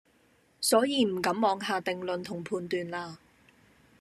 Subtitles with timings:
[0.59, 3.19] 所以唔敢妄下定論同判斷啦